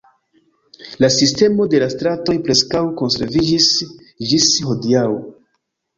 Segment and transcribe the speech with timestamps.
[1.03, 3.69] La sistemo de la stratoj preskaŭ konserviĝis
[4.33, 5.05] ĝis hodiaŭ.